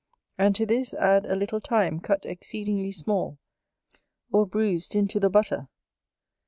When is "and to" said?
0.35-0.65